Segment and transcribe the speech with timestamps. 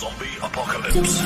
[0.00, 1.20] Zombie Apocalypse.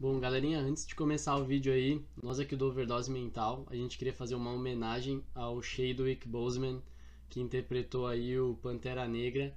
[0.00, 3.96] Bom, galerinha, antes de começar o vídeo aí, nós aqui do Overdose Mental, a gente
[3.96, 6.82] queria fazer uma homenagem ao Chadwick Boseman,
[7.28, 9.56] que interpretou aí o Pantera Negra.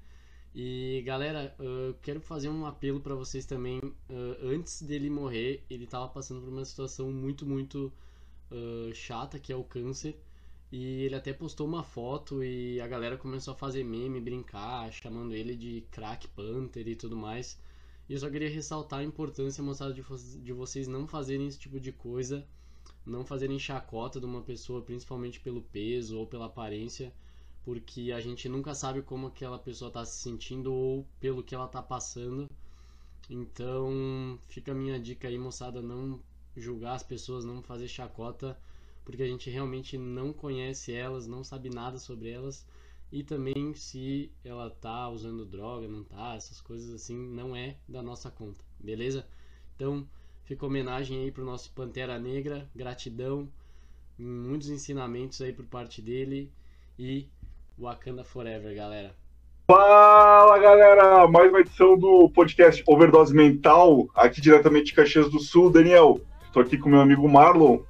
[0.54, 3.82] E galera, eu quero fazer um apelo para vocês também.
[4.44, 7.92] Antes dele morrer, ele estava passando por uma situação muito, muito
[8.52, 10.16] uh, chata, que é o câncer.
[10.72, 15.34] E ele até postou uma foto e a galera começou a fazer meme, brincar, chamando
[15.34, 17.58] ele de crack Panther e tudo mais.
[18.10, 20.04] E eu só queria ressaltar a importância, moçada, de,
[20.42, 22.46] de vocês não fazerem esse tipo de coisa,
[23.06, 27.14] não fazerem chacota de uma pessoa, principalmente pelo peso ou pela aparência,
[27.64, 31.66] porque a gente nunca sabe como aquela pessoa está se sentindo ou pelo que ela
[31.66, 32.50] está passando.
[33.30, 36.20] Então, fica a minha dica aí, moçada, não
[36.56, 38.58] julgar as pessoas, não fazer chacota,
[39.08, 42.68] porque a gente realmente não conhece elas, não sabe nada sobre elas
[43.10, 48.04] e também se ela tá usando droga, não tá, essas coisas assim, não é da
[48.04, 49.26] nossa conta, beleza?
[49.74, 50.06] Então,
[50.44, 53.48] fica homenagem aí pro nosso Pantera Negra, gratidão,
[54.20, 56.52] muitos ensinamentos aí por parte dele
[57.00, 57.30] e
[57.80, 59.16] Wakanda Forever, galera.
[59.68, 65.72] Fala galera, mais uma edição do podcast Overdose Mental, aqui diretamente de Caxias do Sul,
[65.72, 66.20] Daniel.
[66.44, 67.87] Estou aqui com meu amigo Marlon.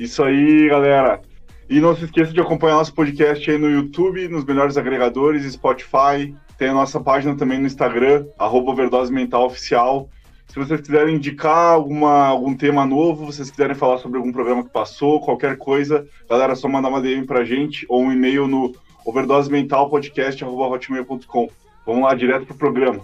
[0.00, 1.20] Isso aí, galera.
[1.68, 6.34] E não se esqueça de acompanhar nosso podcast aí no YouTube, nos melhores agregadores, Spotify.
[6.56, 10.08] Tem a nossa página também no Instagram, arroba Overdose Mental Oficial.
[10.48, 14.70] Se vocês quiserem indicar alguma, algum tema novo, vocês quiserem falar sobre algum programa que
[14.70, 18.74] passou, qualquer coisa, galera, é só mandar uma DM pra gente ou um e-mail no
[19.04, 21.50] overdosementalpodcast.com.
[21.84, 23.02] Vamos lá, direto pro programa.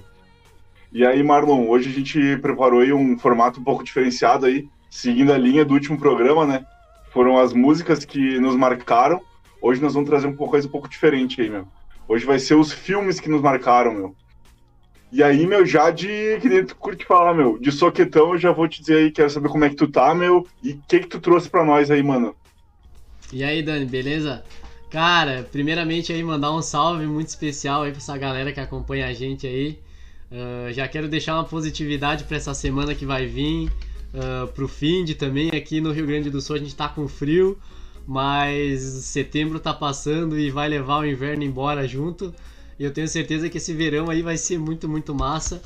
[0.90, 5.30] E aí, Marlon, hoje a gente preparou aí um formato um pouco diferenciado aí, seguindo
[5.30, 6.64] a linha do último programa, né?
[7.16, 9.22] Foram as músicas que nos marcaram.
[9.62, 11.66] Hoje nós vamos trazer uma coisa um pouco diferente aí, meu.
[12.06, 14.16] Hoje vai ser os filmes que nos marcaram, meu.
[15.10, 16.38] E aí, meu, já de.
[16.42, 17.58] Que nem tu curte falar, meu.
[17.58, 20.14] De soquetão, eu já vou te dizer aí, quero saber como é que tu tá,
[20.14, 20.46] meu.
[20.62, 22.36] E o que que tu trouxe pra nós aí, mano?
[23.32, 24.44] E aí, Dani, beleza?
[24.90, 29.14] Cara, primeiramente aí mandar um salve muito especial aí pra essa galera que acompanha a
[29.14, 29.80] gente aí.
[30.30, 33.72] Uh, já quero deixar uma positividade para essa semana que vai vir
[34.16, 35.50] uh, pro fim de também.
[35.50, 37.58] Aqui no Rio Grande do Sul a gente tá com frio,
[38.06, 42.34] mas setembro tá passando e vai levar o inverno embora junto.
[42.78, 45.62] E eu tenho certeza que esse verão aí vai ser muito, muito massa.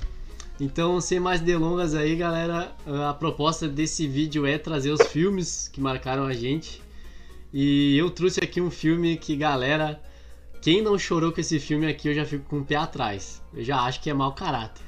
[0.61, 2.77] Então, sem mais delongas aí, galera,
[3.09, 6.83] a proposta desse vídeo é trazer os filmes que marcaram a gente.
[7.53, 10.01] E eu trouxe aqui um filme que, galera,
[10.61, 13.43] quem não chorou com esse filme aqui, eu já fico com o pé atrás.
[13.55, 14.85] Eu já acho que é mau caráter.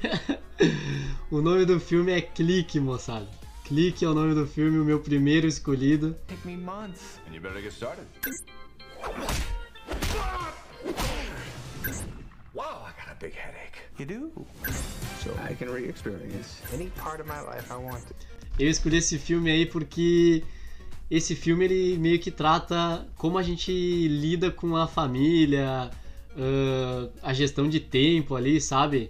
[1.31, 3.27] o nome do filme é Clique, moçada.
[3.63, 6.15] Clique é o nome do filme, o meu primeiro escolhido.
[6.27, 7.21] Take me months.
[7.25, 8.05] And you better get started.
[12.53, 13.79] Wow, I got a big headache.
[13.97, 14.45] You do?
[15.23, 18.13] So I can re-experience any part of my life I want to.
[18.59, 20.43] Eu escolhi esse filme aí porque
[21.09, 25.89] esse filme ele meio que trata como a gente lida com a família,
[26.35, 29.09] uh, a gestão de tempo ali, sabe?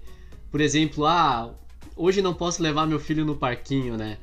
[0.51, 1.53] Por exemplo, ah,
[1.95, 4.19] hoje não posso levar meu filho no parquinho, né?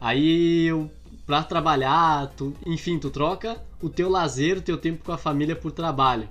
[0.00, 0.90] Aí eu
[1.26, 5.56] para trabalhar, tu, enfim, tu troca o teu lazer, o teu tempo com a família
[5.56, 6.28] por trabalho.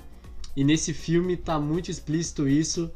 [0.55, 2.89] E nesse filme tá muito explícito isso.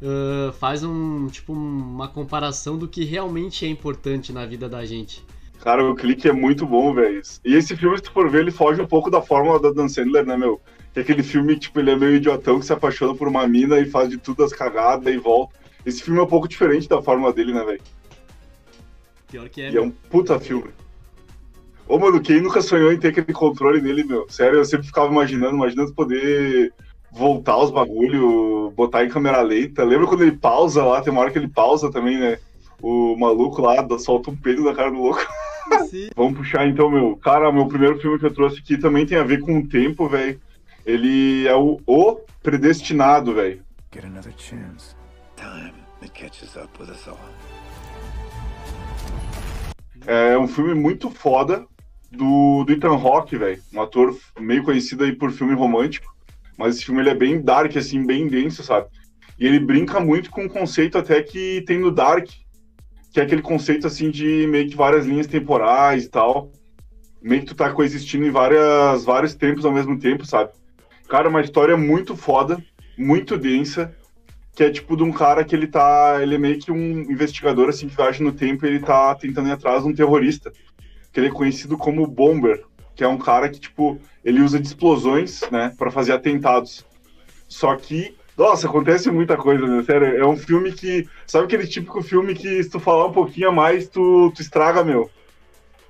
[0.00, 5.24] Uh, faz um tipo uma comparação do que realmente é importante na vida da gente.
[5.60, 7.20] Cara, o clique é muito bom, velho.
[7.44, 9.88] E esse filme, se tu for ver, ele foge um pouco da fórmula da Dan
[9.88, 10.58] Sandler, né, meu?
[10.94, 13.78] Que é aquele filme, tipo, ele é meio idiotão que se apaixona por uma mina
[13.78, 15.54] e faz de tudo as cagadas e volta.
[15.84, 17.82] Esse filme é um pouco diferente da fórmula dele, né, velho?
[19.30, 19.70] Pior que é.
[19.70, 20.70] E é um puta filme.
[21.86, 24.26] Ô, mano, quem nunca sonhou em ter aquele controle nele, meu?
[24.28, 26.72] Sério, eu sempre ficava imaginando, imaginando poder
[27.10, 29.84] voltar os bagulho, botar em câmera lenta.
[29.84, 31.00] Lembra quando ele pausa lá?
[31.00, 32.38] Tem uma hora que ele pausa também, né?
[32.80, 35.20] O maluco lá solta um peido da cara do louco.
[35.90, 36.10] Sim.
[36.16, 37.16] Vamos puxar então, meu.
[37.16, 40.08] Cara, meu primeiro filme que eu trouxe aqui também tem a ver com o tempo,
[40.08, 40.40] velho.
[40.86, 43.62] Ele é o, o Predestinado, velho.
[43.92, 44.94] Get another chance.
[45.36, 47.18] Time that catches up with us all.
[50.06, 51.66] É um filme muito foda
[52.10, 53.62] do, do Ethan Hawke, velho.
[53.72, 56.14] Um ator meio conhecido aí por filme romântico.
[56.56, 58.88] Mas esse filme ele é bem dark, assim, bem denso, sabe?
[59.38, 62.28] E ele brinca muito com um conceito até que tem no Dark,
[63.10, 66.52] que é aquele conceito, assim, de meio que várias linhas temporais e tal.
[67.22, 70.50] Meio que tu tá coexistindo em várias, vários tempos ao mesmo tempo, sabe?
[71.08, 72.62] Cara, uma história muito foda,
[72.98, 73.96] muito densa,
[74.60, 76.18] que é tipo de um cara que ele tá.
[76.20, 79.48] Ele é meio que um investigador assim que viaja no tempo e ele tá tentando
[79.48, 80.52] ir atrás de um terrorista.
[81.10, 82.62] Que ele é conhecido como Bomber.
[82.94, 86.84] que é um cara que, tipo, ele usa de explosões, né, para fazer atentados.
[87.48, 89.82] Só que, nossa, acontece muita coisa, né?
[89.82, 91.08] Sério, é um filme que.
[91.26, 94.84] Sabe aquele típico filme que se tu falar um pouquinho a mais, tu, tu estraga,
[94.84, 95.10] meu?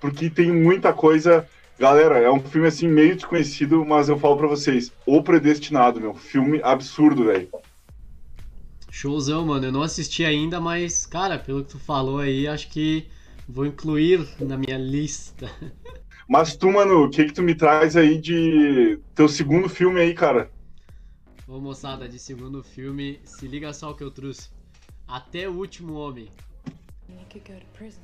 [0.00, 1.44] Porque tem muita coisa.
[1.76, 6.14] Galera, é um filme assim meio desconhecido, mas eu falo para vocês, O Predestinado, meu,
[6.14, 7.48] filme absurdo, velho.
[8.90, 9.66] Showzão, mano.
[9.66, 13.08] Eu não assisti ainda, mas, cara, pelo que tu falou aí, acho que
[13.48, 15.50] vou incluir na minha lista.
[16.28, 20.14] Mas tu, mano, o que que tu me traz aí de teu segundo filme aí,
[20.14, 20.48] cara?
[21.48, 24.48] Ô, moçada, de segundo filme, se liga só o que eu trouxe.
[25.08, 26.28] Até o Último Homem.
[27.08, 28.00] You could go to prison.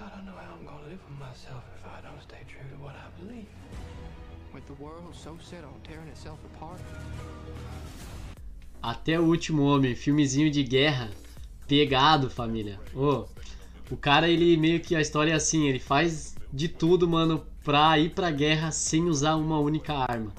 [0.00, 2.82] I don't know how I'm gonna live with myself if I don't stay true to
[2.82, 3.46] what I believe.
[4.52, 6.80] With the world so set on tearing itself apart.
[8.82, 11.10] Até o Último Homem, filmezinho de guerra,
[11.66, 12.78] pegado, família.
[12.94, 13.24] Ô,
[13.90, 17.98] o cara, ele meio que a história é assim, ele faz de tudo, mano, pra
[17.98, 20.32] ir pra guerra sem usar uma única arma.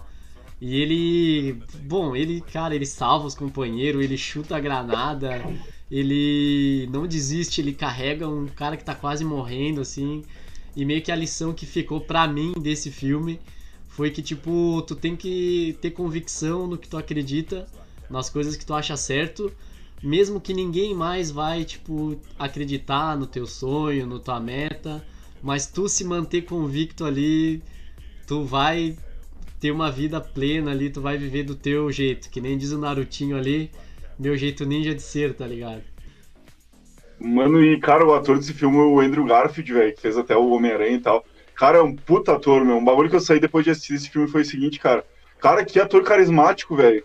[0.62, 5.42] E ele, bom, ele, cara, ele salva os companheiros, ele chuta a granada,
[5.90, 10.24] ele não desiste, ele carrega um cara que tá quase morrendo, assim.
[10.76, 13.40] E meio que a lição que ficou pra mim desse filme
[13.88, 17.68] foi que, tipo, tu tem que ter convicção no que tu acredita,
[18.10, 19.52] nas coisas que tu acha certo,
[20.02, 25.06] mesmo que ninguém mais vai, tipo, acreditar no teu sonho, no tua meta,
[25.42, 27.62] mas tu se manter convicto ali,
[28.26, 28.98] tu vai
[29.60, 32.78] ter uma vida plena ali, tu vai viver do teu jeito, que nem diz o
[32.78, 33.70] Narutinho ali,
[34.18, 35.84] meu jeito ninja de ser, tá ligado?
[37.20, 40.38] Mano, e cara, o ator desse filme é o Andrew Garfield, velho, que fez até
[40.38, 41.26] o Homem-Aranha e tal.
[41.54, 42.78] Cara, é um puta ator, meu.
[42.78, 45.06] Um bagulho que eu saí depois de assistir esse filme foi o seguinte, cara.
[45.40, 47.04] Cara, que ator carismático, velho.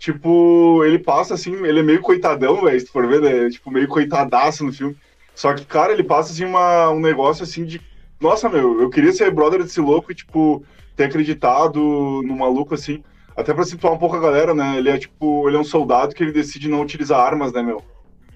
[0.00, 3.50] Tipo, ele passa assim, ele é meio coitadão, velho, se tu for ver, né?
[3.50, 4.96] Tipo, meio coitadaço no filme.
[5.34, 7.82] Só que, cara, ele passa assim uma, um negócio assim de.
[8.18, 10.64] Nossa, meu, eu queria ser brother desse louco e, tipo,
[10.96, 11.78] ter acreditado
[12.24, 13.04] no maluco assim.
[13.36, 14.78] Até pra situar um pouco a galera, né?
[14.78, 17.82] Ele é tipo, ele é um soldado que ele decide não utilizar armas, né, meu?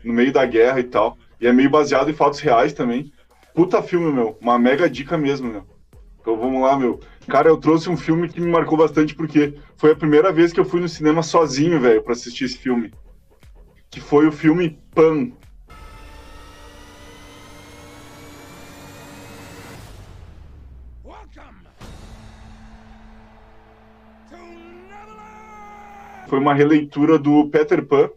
[0.04, 1.16] No meio da guerra e tal.
[1.40, 3.10] E é meio baseado em fatos reais também.
[3.54, 4.36] Puta filme, meu.
[4.38, 5.64] Uma mega dica mesmo, meu.
[6.24, 7.00] Então vamos lá, meu.
[7.28, 10.58] Cara, eu trouxe um filme que me marcou bastante porque foi a primeira vez que
[10.58, 12.90] eu fui no cinema sozinho, velho, pra assistir esse filme.
[13.90, 15.32] Que foi o filme Pan.
[26.26, 28.08] Foi uma releitura do Peter Pan.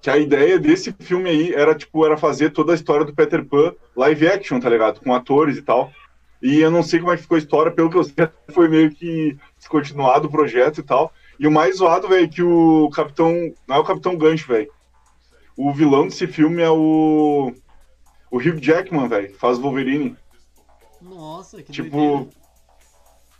[0.00, 3.44] Que a ideia desse filme aí era, tipo, era fazer toda a história do Peter
[3.44, 5.00] Pan live action, tá ligado?
[5.00, 5.92] Com atores e tal.
[6.42, 8.14] E eu não sei como é que ficou a história, pelo que eu sei,
[8.52, 11.12] foi meio que descontinuado o projeto e tal.
[11.38, 13.32] E o mais zoado, velho, é que o Capitão.
[13.66, 14.70] Não é o Capitão Gancho, velho.
[15.56, 17.52] O vilão desse filme é o.
[18.30, 19.34] O Hugh Jackman, velho.
[19.36, 20.16] Faz Wolverine.
[21.00, 21.96] Nossa, que Tipo.
[21.96, 22.42] doideira.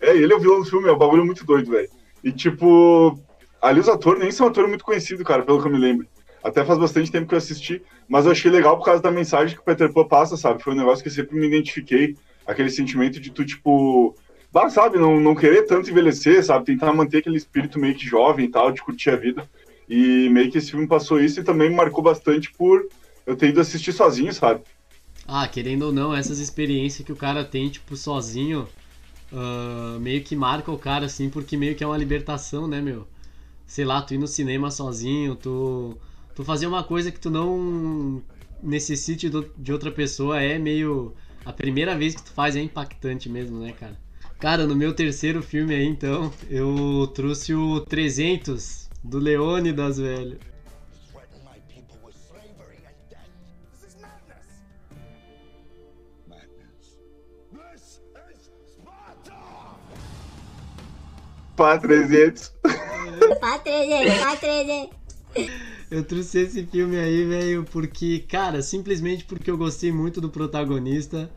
[0.01, 1.89] É, ele é o vilão do filme, é um bagulho muito doido, velho.
[2.23, 3.19] E tipo.
[3.61, 6.07] Ali os atores nem são atores muito conhecidos, cara, pelo que eu me lembro.
[6.43, 9.55] Até faz bastante tempo que eu assisti, mas eu achei legal por causa da mensagem
[9.55, 10.61] que o Peter Pan passa, sabe?
[10.61, 12.17] Foi um negócio que eu sempre me identifiquei.
[12.47, 14.19] Aquele sentimento de tu, tipo.
[14.51, 16.67] Bah, sabe, não, não querer tanto envelhecer, sabe?
[16.67, 19.49] Tentar manter aquele espírito meio que jovem e tal, de curtir a vida.
[19.89, 22.83] E meio que esse filme passou isso e também me marcou bastante por
[23.27, 24.63] eu ter ido assistir sozinho, sabe?
[25.27, 28.69] Ah, querendo ou não, essas experiências que o cara tem, tipo, sozinho,
[29.33, 33.07] ah, meio que marca o cara, assim, porque meio que é uma libertação, né, meu?
[33.67, 35.97] Sei lá, tu ir no cinema sozinho, tu,
[36.35, 38.23] tu fazer uma coisa que tu não
[38.63, 41.15] necessite do- de outra pessoa é meio.
[41.45, 43.97] A primeira vez que tu faz é impactante mesmo, né, cara?
[44.39, 50.39] Cara, no meu terceiro filme aí, então, eu trouxe o 300 do Leônidas, velho.
[61.57, 62.53] Pá, 300.
[63.41, 65.72] Pá 300, pá 300.
[65.93, 71.31] Eu trouxe esse filme aí, velho, porque, cara, simplesmente porque eu gostei muito do protagonista,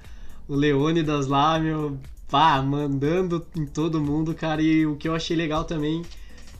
[0.47, 1.99] o Leônidas lá, meu,
[2.31, 6.03] pá, mandando em todo mundo, cara, e o que eu achei legal também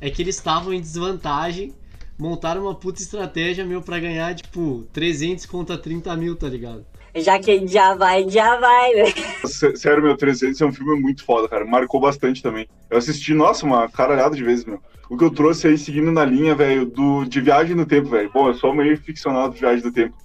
[0.01, 1.73] é que eles estavam em desvantagem,
[2.19, 6.85] montaram uma puta estratégia, meu, pra ganhar, tipo, 300 contra 30 mil, tá ligado?
[7.15, 9.13] Já que a gente já vai, já vai, velho.
[9.47, 11.63] Sé- Sério, meu, 300 é um filme muito foda, cara.
[11.65, 12.67] Marcou bastante também.
[12.89, 14.81] Eu assisti, nossa, uma caralhada de vezes, meu.
[15.09, 18.29] O que eu trouxe aí, seguindo na linha, velho, do de Viagem no Tempo, velho.
[18.33, 20.15] Bom, eu sou meio ficcionado de Viagem no Tempo.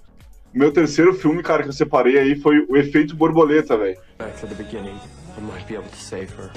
[0.53, 3.97] O meu terceiro filme, cara, que eu separei aí foi O Efeito Borboleta, velho.
[4.17, 4.97] Back to the beginning.
[5.37, 6.51] I might be able to save her.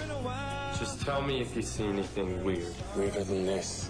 [0.81, 2.67] Just tell me if you see anything weird.
[2.97, 3.89] Weirder than this.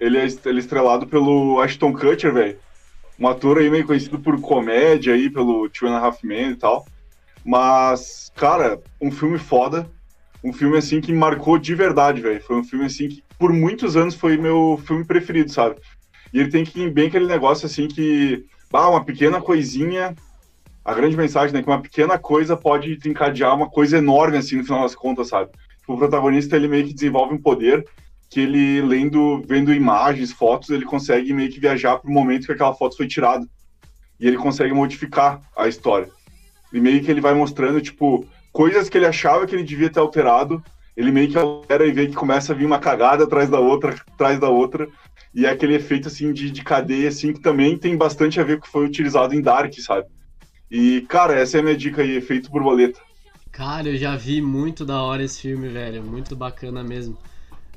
[0.00, 2.56] Ele é, ele é estrelado pelo Ashton Kutcher, velho.
[3.18, 6.56] Um ator aí meio conhecido por comédia aí, pelo Two and a Half Men e
[6.56, 6.86] tal.
[7.44, 9.90] Mas, cara, um filme foda.
[10.44, 12.40] Um filme, assim, que marcou de verdade, velho.
[12.42, 15.76] Foi um filme, assim, que por muitos anos foi meu filme preferido, sabe?
[16.32, 18.44] E ele tem que bem aquele negócio, assim, que...
[18.72, 20.14] Ah, uma pequena coisinha...
[20.84, 21.62] A grande mensagem, né?
[21.62, 25.50] Que uma pequena coisa pode desencadear uma coisa enorme, assim, no final das contas, sabe?
[25.86, 27.84] O protagonista, ele meio que desenvolve um poder
[28.30, 32.52] que ele, lendo, vendo imagens, fotos, ele consegue meio que viajar para o momento que
[32.52, 33.46] aquela foto foi tirada.
[34.20, 36.08] E ele consegue modificar a história.
[36.72, 40.00] E meio que ele vai mostrando, tipo, coisas que ele achava que ele devia ter
[40.00, 40.62] alterado,
[40.96, 43.94] ele meio que altera e vê que começa a vir uma cagada atrás da outra,
[44.12, 44.88] atrás da outra.
[45.34, 48.56] E é aquele efeito, assim, de, de cadeia, assim, que também tem bastante a ver
[48.56, 50.06] com o que foi utilizado em Dark, sabe?
[50.70, 53.00] E, cara, essa é a minha dica aí, efeito borboleta.
[53.50, 56.02] Cara, eu já vi muito da hora esse filme, velho.
[56.02, 57.16] Muito bacana mesmo.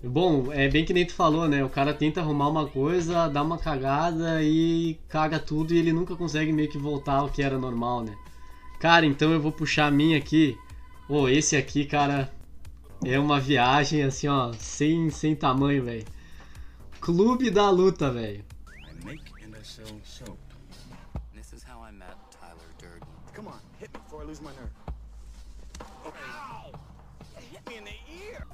[0.03, 1.63] Bom, é bem que nem tu falou, né?
[1.63, 6.15] O cara tenta arrumar uma coisa, dá uma cagada e caga tudo e ele nunca
[6.15, 8.17] consegue meio que voltar ao que era normal, né?
[8.79, 10.57] Cara, então eu vou puxar a minha aqui.
[11.07, 12.33] Ô, oh, esse aqui, cara,
[13.05, 16.05] é uma viagem assim, ó, sem, sem tamanho, velho.
[16.99, 18.43] Clube da Luta, velho.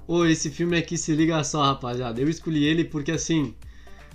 [0.07, 2.21] Ô, esse filme aqui se liga só, rapaziada.
[2.21, 3.53] Eu escolhi ele porque assim,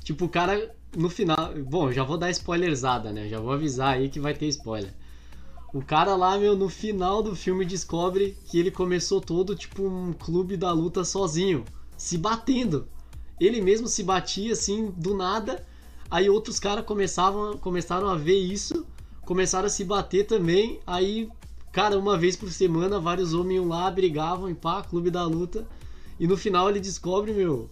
[0.03, 3.29] tipo, o cara no final, bom, já vou dar spoilerzada, né?
[3.29, 4.93] Já vou avisar aí que vai ter spoiler.
[5.73, 10.13] O cara lá, meu, no final do filme descobre que ele começou todo tipo um
[10.13, 11.65] clube da luta sozinho,
[11.97, 12.87] se batendo.
[13.41, 15.65] Ele mesmo se batia assim do nada.
[16.11, 18.87] Aí outros caras começavam, começaram a ver isso,
[19.23, 20.81] começaram a se bater também.
[20.87, 21.29] Aí,
[21.73, 25.67] cara, uma vez por semana, vários homens lá, brigavam e pá, clube da luta.
[26.23, 27.69] E no final ele descobre, meu,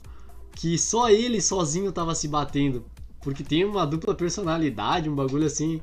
[0.57, 2.85] que só ele sozinho tava se batendo.
[3.23, 5.81] Porque tem uma dupla personalidade, um bagulho assim.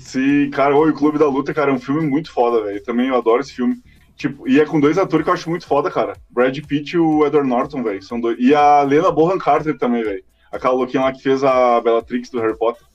[0.00, 2.82] Sim, cara, o Clube da Luta, cara, é um filme muito foda, velho.
[2.82, 3.78] Também eu adoro esse filme.
[4.16, 6.14] Tipo, e é com dois atores que eu acho muito foda, cara.
[6.30, 8.02] Brad Pitt e o Edward Norton, velho.
[8.02, 8.38] São dois.
[8.40, 10.24] E a Lena Bohan Carter também, velho.
[10.50, 12.86] Aquela louquinha lá que fez a Bellatrix do Harry Potter.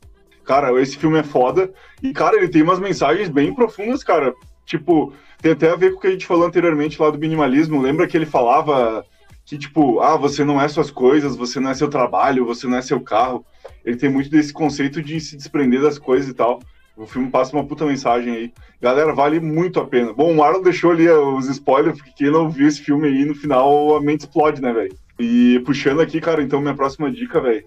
[0.43, 1.71] Cara, esse filme é foda.
[2.01, 4.33] E, cara, ele tem umas mensagens bem profundas, cara.
[4.67, 7.81] Tipo, tem até a ver com o que a gente falou anteriormente lá do minimalismo.
[7.81, 9.03] Lembra que ele falava
[9.45, 12.77] que, tipo, ah, você não é suas coisas, você não é seu trabalho, você não
[12.77, 13.45] é seu carro.
[13.85, 16.59] Ele tem muito desse conceito de se desprender das coisas e tal.
[16.97, 18.53] O filme passa uma puta mensagem aí.
[18.81, 20.11] Galera, vale muito a pena.
[20.11, 23.35] Bom, o Marlon deixou ali os spoilers, porque quem não viu esse filme aí, no
[23.35, 24.93] final a mente explode, né, velho?
[25.17, 27.63] E puxando aqui, cara, então minha próxima dica, velho.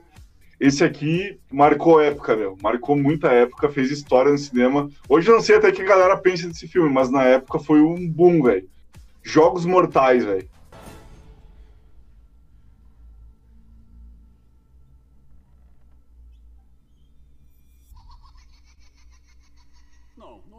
[0.60, 2.54] Esse aqui marcou época, meu.
[2.62, 4.90] Marcou muita época, fez história no cinema.
[5.08, 7.80] Hoje eu não sei até que a galera pensa desse filme, mas na época foi
[7.80, 8.68] um boom, velho.
[9.22, 10.46] Jogos Mortais, velho.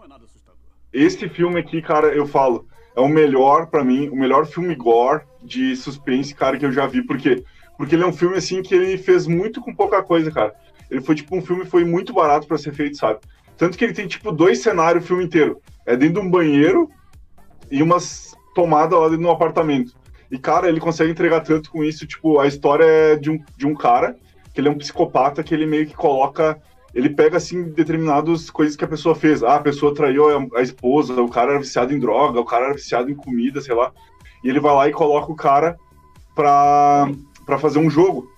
[0.03, 0.57] É nada assustador.
[0.91, 2.65] Esse filme aqui, cara, eu falo,
[2.95, 6.87] é o melhor para mim, o melhor filme gore de suspense, cara, que eu já
[6.87, 7.43] vi, porque
[7.81, 10.53] porque ele é um filme, assim, que ele fez muito com pouca coisa, cara.
[10.87, 13.19] Ele foi, tipo, um filme foi muito barato para ser feito, sabe?
[13.57, 15.59] Tanto que ele tem, tipo, dois cenários o filme inteiro.
[15.83, 16.91] É dentro de um banheiro
[17.71, 19.95] e umas tomadas lá dentro de um apartamento.
[20.29, 22.05] E, cara, ele consegue entregar tanto com isso.
[22.05, 24.15] Tipo, a história é de um, de um cara,
[24.53, 26.61] que ele é um psicopata, que ele meio que coloca.
[26.93, 29.41] Ele pega, assim, determinadas coisas que a pessoa fez.
[29.41, 32.75] Ah, a pessoa traiu a, esposa, o cara era viciado em droga, o cara era
[32.75, 33.91] viciado em comida, sei lá.
[34.43, 35.75] E ele vai lá e coloca o cara
[36.35, 37.09] pra
[37.45, 38.29] para fazer um jogo.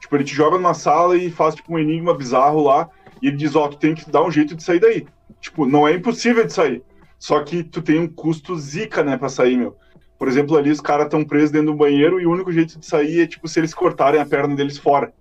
[0.00, 2.88] Tipo, ele te joga numa sala e faz tipo um enigma bizarro lá
[3.22, 5.06] e ele diz, ó, oh, tu tem que dar um jeito de sair daí.
[5.40, 6.82] Tipo, não é impossível de sair.
[7.18, 9.76] Só que tu tem um custo zica, né, pra sair, meu.
[10.18, 12.84] Por exemplo, ali os caras estão presos dentro do banheiro e o único jeito de
[12.84, 15.12] sair é, tipo, se eles cortarem a perna deles fora.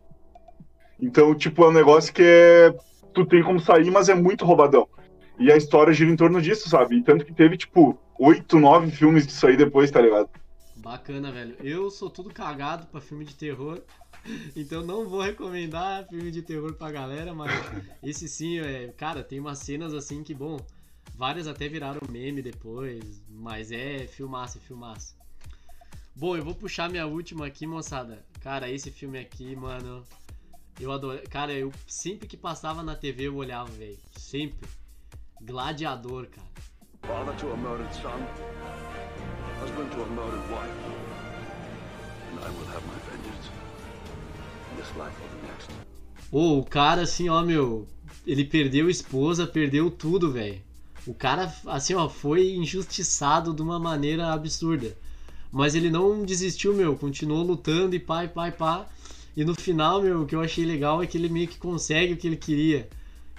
[0.99, 2.73] Então, tipo, é um negócio que é...
[3.13, 4.87] Tu tem como sair, mas é muito roubadão.
[5.37, 6.97] E a história gira em torno disso, sabe?
[6.97, 10.29] E tanto que teve, tipo, oito, nove filmes disso aí depois, tá ligado?
[10.91, 11.55] Bacana, velho.
[11.61, 13.81] Eu sou tudo cagado pra filme de terror.
[14.55, 17.49] Então não vou recomendar filme de terror pra galera, mas
[18.03, 20.59] esse sim, é, cara, tem umas cenas assim que, bom,
[21.15, 25.15] várias até viraram meme depois, mas é filmaço, é filmaço.
[26.15, 28.23] Bom, eu vou puxar minha última aqui, moçada.
[28.41, 30.05] Cara, esse filme aqui, mano,
[30.79, 31.19] eu adoro.
[31.27, 33.97] Cara, eu sempre que passava na TV eu olhava, velho.
[34.15, 34.69] Sempre.
[35.41, 36.47] Gladiador, cara.
[37.01, 38.80] Father to a murdered son
[39.81, 40.71] husband to a murdered wife.
[42.31, 43.49] And I will have my vengeance.
[44.77, 45.69] This life or the next.
[46.31, 47.87] Oh, o cara assim, ó, meu,
[48.25, 50.61] ele perdeu esposa, perdeu tudo, velho.
[51.05, 54.95] O cara, assim, ó, foi injustiçado de uma maneira absurda.
[55.51, 58.87] Mas ele não desistiu, meu, continuou lutando e pá, e pá, e pá.
[59.35, 62.13] E no final, meu, o que eu achei legal é que ele meio que consegue
[62.13, 62.87] o que ele queria.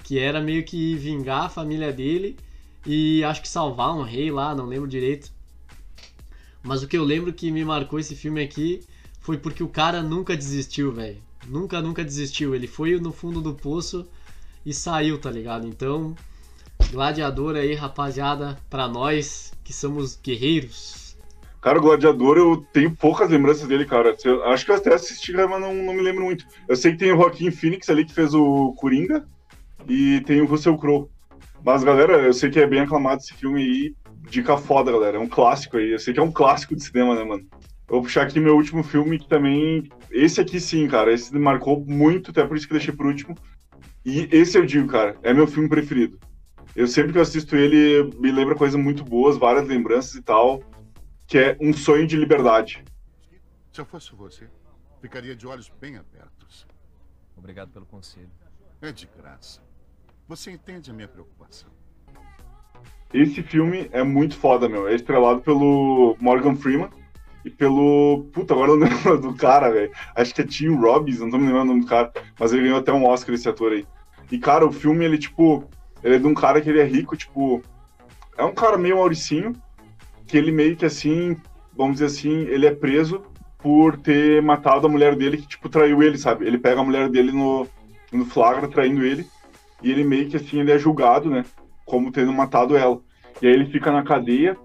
[0.02, 2.36] Que era meio que vingar a família dele
[2.84, 5.30] e acho que salvar um rei lá, não lembro direito.
[6.62, 8.80] Mas o que eu lembro que me marcou esse filme aqui
[9.20, 11.18] foi porque o cara nunca desistiu, velho.
[11.46, 12.54] Nunca, nunca desistiu.
[12.54, 14.06] Ele foi no fundo do poço
[14.64, 15.66] e saiu, tá ligado?
[15.66, 16.14] Então,
[16.90, 21.16] Gladiador aí, rapaziada, pra nós que somos guerreiros.
[21.60, 24.16] Cara, o Gladiador, eu tenho poucas lembranças dele, cara.
[24.24, 26.44] Eu acho que eu até assisti, mas não, não me lembro muito.
[26.68, 29.24] Eu sei que tem o Joaquim Phoenix ali que fez o Coringa
[29.88, 31.08] e tem o Russell Crowe.
[31.64, 33.94] Mas, galera, eu sei que é bem aclamado esse filme aí.
[34.22, 35.16] Dica foda, galera.
[35.16, 35.90] É um clássico aí.
[35.90, 37.46] Eu sei que é um clássico de cinema, né, mano?
[37.52, 39.90] Eu vou puxar aqui meu último filme, que também.
[40.10, 41.12] Esse aqui sim, cara.
[41.12, 43.36] Esse me marcou muito, até por isso que eu deixei por último.
[44.04, 46.18] E esse eu digo, cara, é meu filme preferido.
[46.74, 50.62] Eu sempre que eu assisto ele, me lembra coisas muito boas, várias lembranças e tal.
[51.26, 52.82] Que é Um Sonho de Liberdade.
[53.72, 54.48] Se eu fosse você,
[55.00, 56.66] ficaria de olhos bem abertos.
[57.36, 58.30] Obrigado pelo conselho.
[58.80, 59.60] É de graça.
[60.28, 61.70] Você entende a minha preocupação.
[63.12, 64.88] Esse filme é muito foda, meu.
[64.88, 66.88] É estrelado pelo Morgan Freeman
[67.44, 68.26] e pelo.
[68.32, 69.92] Puta, agora eu não lembro do cara, velho.
[70.14, 72.12] Acho que é Tim Robbins, não tô me lembrando o nome do cara.
[72.38, 73.86] Mas ele ganhou até um Oscar esse ator aí.
[74.30, 75.64] E, cara, o filme, ele, tipo.
[76.02, 77.62] Ele é de um cara que ele é rico, tipo.
[78.36, 79.52] É um cara meio Mauricinho,
[80.26, 81.36] que ele meio que assim.
[81.76, 83.22] Vamos dizer assim, ele é preso
[83.58, 86.46] por ter matado a mulher dele, que, tipo, traiu ele, sabe?
[86.46, 87.66] Ele pega a mulher dele no,
[88.12, 89.26] no flagra, traindo ele.
[89.82, 91.44] E ele meio que assim, ele é julgado, né?
[91.84, 93.00] Como tendo matado ela.
[93.40, 94.56] E aí ele fica na cadeia.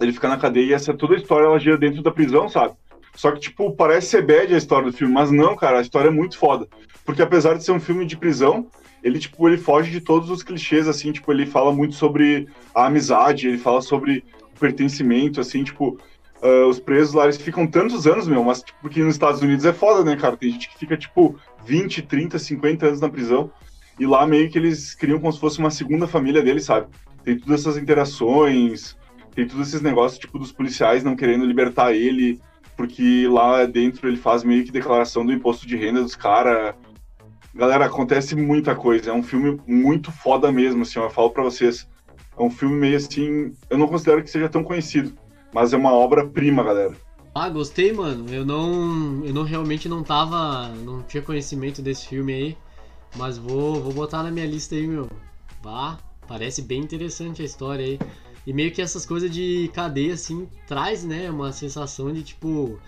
[0.00, 2.74] Ele fica na cadeia e essa toda a história ela gira dentro da prisão, sabe?
[3.14, 6.08] Só que, tipo, parece ser bad a história do filme, mas não, cara, a história
[6.08, 6.66] é muito foda.
[7.04, 8.68] Porque apesar de ser um filme de prisão,
[9.02, 12.86] ele, tipo, ele foge de todos os clichês, assim, tipo, ele fala muito sobre a
[12.86, 15.98] amizade, ele fala sobre o pertencimento, assim, tipo,
[16.42, 19.64] uh, os presos lá, eles ficam tantos anos, meu, mas, tipo, porque nos Estados Unidos
[19.64, 20.36] é foda, né, cara?
[20.36, 23.50] Tem gente que fica, tipo, 20, 30, 50 anos na prisão.
[24.00, 26.86] E lá meio que eles criam como se fosse uma segunda família deles, sabe?
[27.22, 28.96] Tem todas essas interações,
[29.34, 32.40] tem todos esses negócios, tipo, dos policiais não querendo libertar ele,
[32.78, 36.74] porque lá dentro ele faz meio que declaração do imposto de renda dos caras.
[37.54, 39.10] Galera, acontece muita coisa.
[39.10, 41.86] É um filme muito foda mesmo, assim, eu falo pra vocês.
[42.38, 43.52] É um filme meio assim.
[43.68, 45.12] Eu não considero que seja tão conhecido,
[45.52, 46.94] mas é uma obra-prima, galera.
[47.34, 48.24] Ah, gostei, mano.
[48.32, 49.22] Eu não.
[49.26, 50.68] Eu não realmente não tava.
[50.68, 52.56] Não tinha conhecimento desse filme aí.
[53.16, 55.08] Mas vou, vou botar na minha lista aí, meu.
[55.62, 57.98] Vá, parece bem interessante a história aí.
[58.46, 62.78] E meio que essas coisas de cadeia, assim, traz, né, uma sensação de, tipo,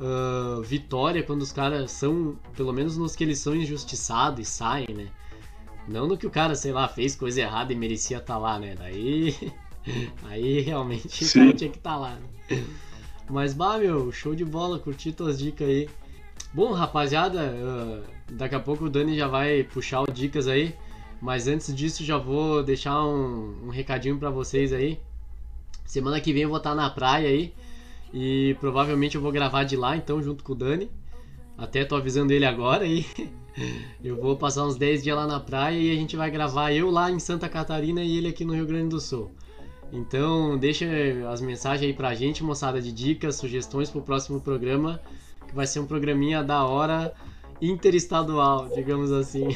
[0.00, 4.94] uh, vitória quando os caras são, pelo menos nos que eles são injustiçados e saem,
[4.94, 5.08] né?
[5.86, 8.58] Não no que o cara, sei lá, fez coisa errada e merecia estar tá lá,
[8.58, 8.74] né?
[8.76, 9.34] Daí.
[10.24, 12.64] Aí realmente o cara tinha que estar tá lá, né?
[13.28, 15.88] Mas, bah, meu, show de bola, curti tuas dicas aí.
[16.52, 20.74] Bom, rapaziada, uh, daqui a pouco o Dani já vai puxar o dicas aí.
[21.20, 24.98] Mas antes disso, já vou deixar um, um recadinho para vocês aí.
[25.84, 27.54] Semana que vem eu vou estar na praia aí.
[28.12, 30.90] E provavelmente eu vou gravar de lá, então, junto com o Dani.
[31.56, 33.06] Até tô avisando ele agora aí.
[34.04, 36.90] eu vou passar uns 10 dias lá na praia e a gente vai gravar eu
[36.90, 39.30] lá em Santa Catarina e ele aqui no Rio Grande do Sul.
[39.92, 40.86] Então, deixa
[41.30, 45.00] as mensagens aí pra gente, moçada, de dicas, sugestões pro próximo programa,
[45.56, 47.12] vai ser um programinha da hora
[47.60, 49.48] interestadual, digamos assim.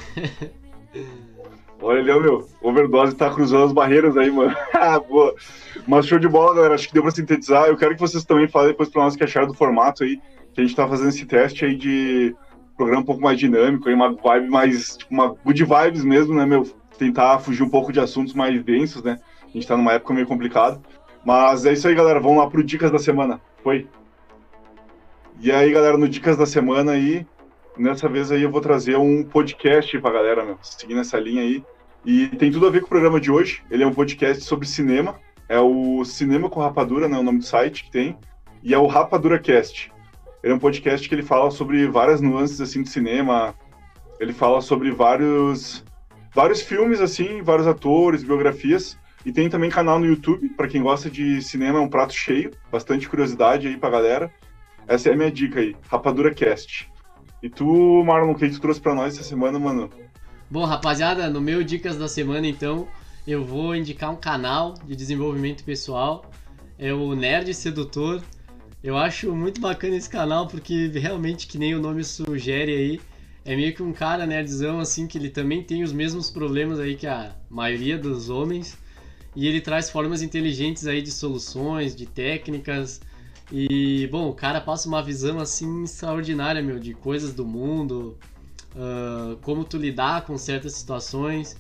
[1.83, 4.57] Olha meu, overdose tá cruzando as barreiras aí, mano.
[4.75, 5.35] Ah, boa.
[5.87, 6.75] Mas show de bola, galera.
[6.75, 7.67] Acho que deu pra sintetizar.
[7.67, 10.19] Eu quero que vocês também falem depois pra nós que acharam do formato aí,
[10.55, 12.35] que a gente tá fazendo esse teste aí de
[12.77, 16.47] programa um pouco mais dinâmico, aí, uma vibe mais, tipo, uma good vibes mesmo, né,
[16.47, 16.67] meu?
[16.97, 19.19] Tentar fugir um pouco de assuntos mais densos, né?
[19.45, 20.81] A gente tá numa época meio complicada.
[21.25, 22.21] Mas é isso aí, galera.
[22.21, 23.39] Vamos lá pro Dicas da Semana.
[23.63, 23.87] Foi.
[25.43, 27.27] E aí, galera, no Dicas da Semana aí,
[27.75, 31.65] nessa vez aí eu vou trazer um podcast pra galera, meu, seguindo essa linha aí.
[32.05, 33.63] E tem tudo a ver com o programa de hoje.
[33.71, 35.19] Ele é um podcast sobre cinema.
[35.49, 38.19] É o Cinema com Rapadura, né, o nome do site que tem.
[38.63, 39.91] E é o Rapadura Cast.
[40.43, 43.55] Ele é um podcast que ele fala sobre várias nuances assim do cinema.
[44.21, 45.83] Ele fala sobre vários
[46.35, 48.99] vários filmes assim, vários atores, biografias.
[49.25, 52.51] E tem também canal no YouTube para quem gosta de cinema, é um prato cheio,
[52.71, 54.31] bastante curiosidade aí pra galera.
[54.87, 56.91] Essa é a minha dica aí, Rapadura Cast.
[57.43, 59.89] E tu, Marlon, o que tu trouxe pra nós essa semana, mano?
[60.51, 62.89] Bom, rapaziada, no meu Dicas da Semana, então,
[63.27, 66.29] eu vou indicar um canal de desenvolvimento pessoal.
[66.79, 68.21] É o Nerd Sedutor.
[68.83, 73.01] Eu acho muito bacana esse canal porque realmente, que nem o nome sugere aí,
[73.45, 76.97] é meio que um cara nerdzão, assim, que ele também tem os mesmos problemas aí
[76.97, 78.77] que a maioria dos homens.
[79.37, 83.01] E ele traz formas inteligentes aí de soluções, de técnicas,
[83.53, 88.17] e, bom, o cara passa uma visão assim extraordinária, meu, de coisas do mundo,
[88.77, 91.57] uh, como tu lidar com certas situações.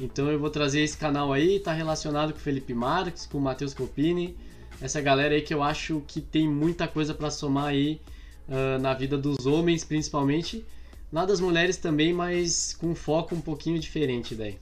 [0.00, 3.40] Então eu vou trazer esse canal aí, tá relacionado com o Felipe Marques, com o
[3.40, 4.36] Matheus Copini,
[4.80, 8.00] essa galera aí que eu acho que tem muita coisa para somar aí
[8.48, 10.64] uh, na vida dos homens, principalmente,
[11.12, 14.56] na das mulheres também, mas com foco um pouquinho diferente daí.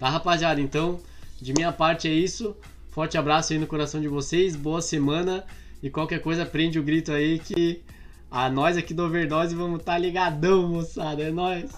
[0.00, 0.60] Tá, rapaziada?
[0.60, 0.98] Então,
[1.40, 2.56] de minha parte é isso.
[2.90, 5.44] Forte abraço aí no coração de vocês, boa semana
[5.82, 7.82] e qualquer coisa prende o grito aí que
[8.30, 11.70] a nós aqui do Overdose vamos estar tá ligadão, moçada, é nós.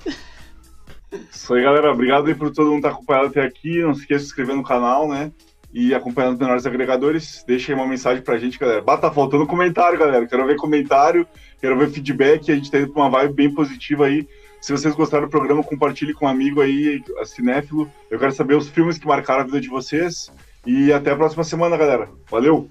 [1.30, 1.92] Isso aí, galera.
[1.92, 3.80] Obrigado aí por todo mundo estar acompanhado até aqui.
[3.80, 5.32] Não se esqueça de se inscrever no canal, né?
[5.72, 7.44] E acompanhando os menores agregadores.
[7.46, 8.80] Deixa aí uma mensagem pra gente, galera.
[8.80, 10.26] Bata, tá faltando comentário, galera.
[10.26, 11.26] Quero ver comentário,
[11.60, 12.50] quero ver feedback.
[12.50, 14.28] A gente tá indo pra uma vibe bem positiva aí.
[14.60, 17.90] Se vocês gostaram do programa, compartilhe com um amigo aí, a cinéfilo.
[18.10, 20.32] Eu quero saber os filmes que marcaram a vida de vocês.
[20.66, 22.08] E até a próxima semana, galera.
[22.30, 22.70] Valeu!